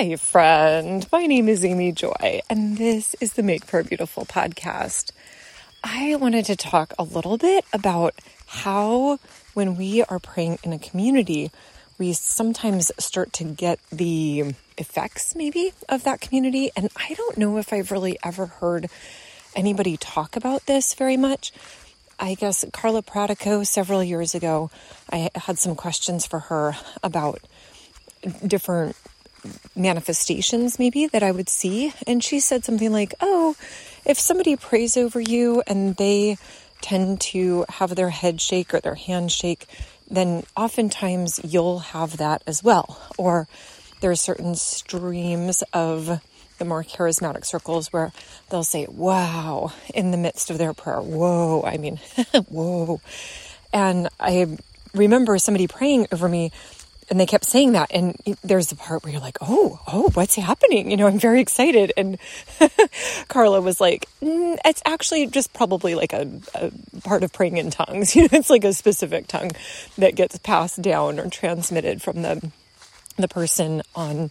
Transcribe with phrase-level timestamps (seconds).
[0.00, 1.04] Hi, friend.
[1.10, 5.10] My name is Amy Joy, and this is the Make Prayer Beautiful podcast.
[5.82, 8.14] I wanted to talk a little bit about
[8.46, 9.18] how,
[9.54, 11.50] when we are praying in a community,
[11.98, 16.70] we sometimes start to get the effects, maybe, of that community.
[16.76, 18.88] And I don't know if I've really ever heard
[19.56, 21.50] anybody talk about this very much.
[22.20, 24.70] I guess Carla Pratico, several years ago,
[25.10, 27.40] I had some questions for her about
[28.46, 28.94] different
[29.74, 31.92] manifestations maybe that I would see.
[32.06, 33.56] And she said something like, Oh,
[34.04, 36.38] if somebody prays over you and they
[36.80, 39.66] tend to have their head shake or their hand shake,
[40.10, 43.00] then oftentimes you'll have that as well.
[43.18, 43.48] Or
[44.00, 46.20] there are certain streams of
[46.58, 48.12] the more charismatic circles where
[48.50, 51.00] they'll say, Wow, in the midst of their prayer.
[51.00, 51.62] Whoa.
[51.62, 51.96] I mean,
[52.48, 53.00] whoa.
[53.72, 54.56] And I
[54.94, 56.52] remember somebody praying over me
[57.10, 60.34] and they kept saying that and there's the part where you're like oh oh what's
[60.36, 60.90] happening?
[60.90, 61.92] You know i'm very excited.
[61.96, 62.18] And
[63.28, 67.70] carla was like mm, it's actually just probably like a, a, part of praying in
[67.70, 68.14] tongues.
[68.18, 69.50] You know it's like a specific tongue
[69.96, 72.50] that gets passed down or transmitted from the
[73.16, 74.30] the person on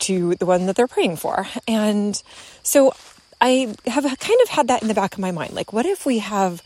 [0.00, 1.46] to the one that they're praying for.
[1.66, 2.20] And
[2.62, 2.92] so
[3.40, 5.52] i have kind of had that in the back of my mind.
[5.52, 6.62] Like what if we have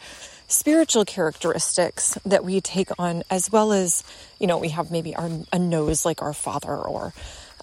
[0.52, 4.04] spiritual characteristics that we take on, as well as,
[4.38, 7.14] you know, we have maybe our, a nose like our father or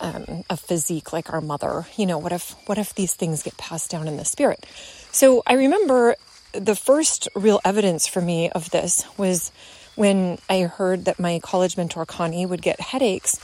[0.02, 1.86] um, a physique like our mother.
[1.96, 4.66] You know, what if what if these things get passed down in the spirit?
[5.12, 6.16] So I remember
[6.54, 9.52] the first real evidence for me of this was
[9.96, 13.40] when I heard that my college mentor Connie would get headaches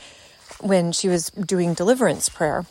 [0.60, 2.66] when she was doing deliverance prayer.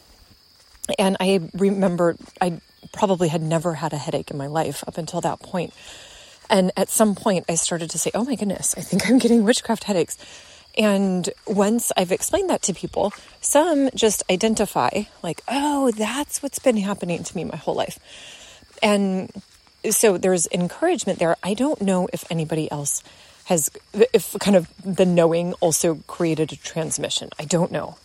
[0.98, 2.60] And I remember I
[2.92, 5.72] probably had never had a headache in my life up until that point.
[6.54, 9.42] And at some point, I started to say, oh my goodness, I think I'm getting
[9.42, 10.16] witchcraft headaches.
[10.78, 16.76] And once I've explained that to people, some just identify, like, oh, that's what's been
[16.76, 17.98] happening to me my whole life.
[18.84, 19.32] And
[19.90, 21.36] so there's encouragement there.
[21.42, 23.02] I don't know if anybody else
[23.46, 23.68] has,
[24.12, 27.30] if kind of the knowing also created a transmission.
[27.36, 27.98] I don't know.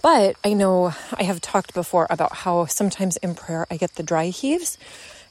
[0.00, 4.04] But I know I have talked before about how sometimes in prayer I get the
[4.04, 4.78] dry heaves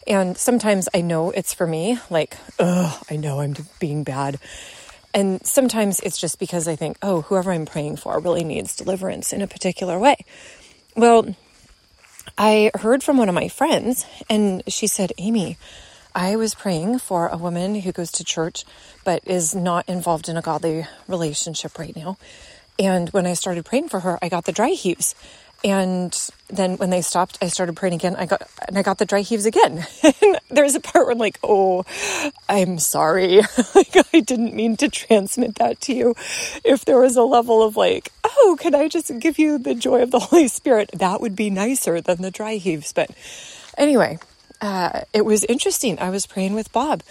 [0.08, 4.40] and sometimes I know it's for me, like, oh, I know I'm being bad.
[5.14, 9.34] And sometimes it's just because I think, oh, whoever I'm praying for really needs deliverance
[9.34, 10.18] in a particular way.
[10.96, 11.36] Well,
[12.38, 15.58] I heard from one of my friends, and she said, Amy,
[16.14, 18.66] I was praying for a woman who goes to church
[19.04, 22.18] but is not involved in a godly relationship right now.
[22.78, 25.16] And when I started praying for her, I got the dry heaves.
[25.64, 28.16] And then when they stopped, I started praying again.
[28.16, 29.86] I got and I got the dry heaves again.
[30.50, 31.84] there's a part where I'm like, "Oh,
[32.48, 33.38] I'm sorry.
[33.76, 36.16] like I didn't mean to transmit that to you.
[36.64, 40.02] If there was a level of like, oh, can I just give you the joy
[40.02, 40.92] of the Holy Spirit?
[40.94, 43.12] That would be nicer than the dry heaves." But
[43.78, 44.18] anyway,
[44.62, 46.00] uh, it was interesting.
[46.00, 47.04] I was praying with Bob,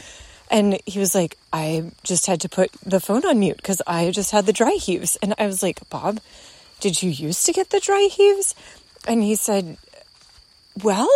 [0.51, 4.11] and he was like, "I just had to put the phone on mute because I
[4.11, 6.21] just had the dry heaves," and I was like, "Bob."
[6.81, 8.55] Did you used to get the dry heaves?
[9.07, 9.77] And he said,
[10.83, 11.11] Well,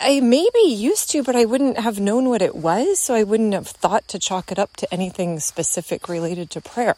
[0.00, 3.54] I maybe used to, but I wouldn't have known what it was, so I wouldn't
[3.54, 6.96] have thought to chalk it up to anything specific related to prayer.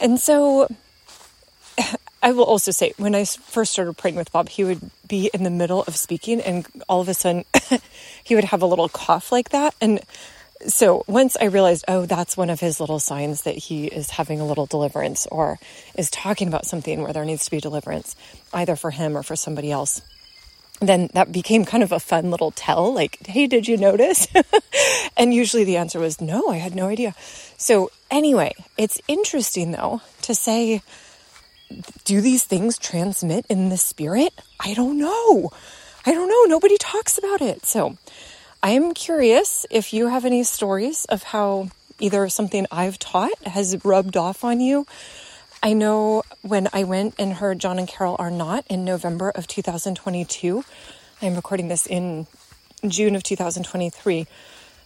[0.00, 0.68] And so
[2.22, 5.42] I will also say, when I first started praying with Bob, he would be in
[5.42, 7.44] the middle of speaking, and all of a sudden,
[8.24, 9.74] he would have a little cough like that.
[9.80, 10.00] And
[10.66, 14.40] so once I realized, oh, that's one of his little signs that he is having
[14.40, 15.58] a little deliverance or
[15.96, 18.16] is talking about something where there needs to be deliverance,
[18.52, 20.02] either for him or for somebody else,
[20.80, 24.26] then that became kind of a fun little tell like, hey, did you notice?
[25.16, 27.14] and usually the answer was, no, I had no idea.
[27.56, 30.82] So anyway, it's interesting though to say,
[32.04, 34.32] do these things transmit in the spirit?
[34.60, 35.50] I don't know.
[36.06, 36.44] I don't know.
[36.44, 37.66] Nobody talks about it.
[37.66, 37.98] So,
[38.60, 41.68] I am curious if you have any stories of how
[42.00, 44.84] either something I've taught has rubbed off on you.
[45.62, 50.64] I know when I went and heard John and Carol Arnott in November of 2022,
[51.22, 52.26] I'm recording this in
[52.86, 54.26] June of 2023.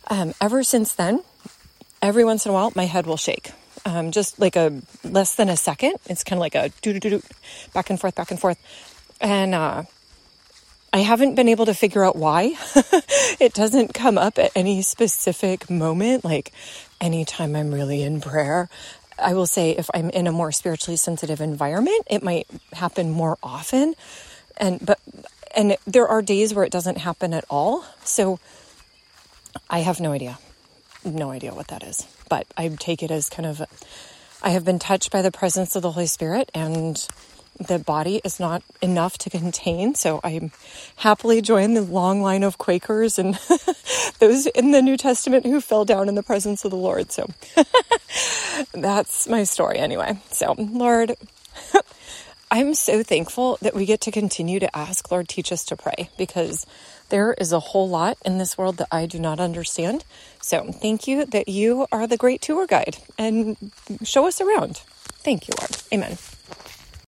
[0.09, 1.23] Um, ever since then,
[2.03, 3.53] every once in a while, my head will shake.
[3.87, 5.95] Um, just like a less than a second.
[6.07, 7.23] It's kind of like a doo doo doo
[7.73, 8.59] back and forth, back and forth.
[9.19, 9.85] And uh,
[10.93, 12.55] I haven't been able to figure out why.
[13.41, 16.53] it doesn't come up at any specific moment, like
[17.01, 18.69] anytime I'm really in prayer.
[19.19, 23.39] I will say if I'm in a more spiritually sensitive environment, it might happen more
[23.43, 23.95] often.
[24.59, 25.01] And but
[25.55, 27.85] and there are days where it doesn't happen at all.
[28.05, 28.39] So
[29.71, 30.39] I have no idea.
[31.05, 32.07] No idea what that is.
[32.29, 33.63] But I take it as kind of
[34.43, 37.07] I have been touched by the presence of the Holy Spirit and
[37.59, 39.95] the body is not enough to contain.
[39.95, 40.53] So I'm
[40.97, 43.35] happily join the long line of Quakers and
[44.19, 47.13] those in the New Testament who fell down in the presence of the Lord.
[47.13, 47.29] So
[48.73, 50.19] that's my story anyway.
[50.31, 51.17] So, Lord,
[52.51, 56.11] I'm so thankful that we get to continue to ask, Lord, teach us to pray
[56.19, 56.67] because
[57.09, 60.05] there is a whole lot in this world that I do not understand.
[60.41, 63.57] So thank you that you are the great tour guide and
[64.03, 64.79] show us around.
[65.25, 65.77] Thank you, Lord.
[65.93, 66.19] Amen.